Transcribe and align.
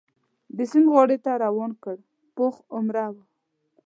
د 0.55 0.57
سیند 0.71 0.87
غاړې 0.93 1.17
ته 1.25 1.31
روان 1.45 1.71
کړ، 1.83 1.97
پوخ 2.35 2.55
عمره 2.77 3.05
و. 3.13 3.15